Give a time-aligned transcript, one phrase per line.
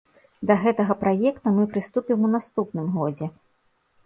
[0.51, 3.31] Да гэтага праекта мы прыступім у наступным годзе.